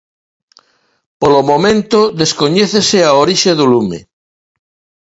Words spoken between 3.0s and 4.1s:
a orixe do lume.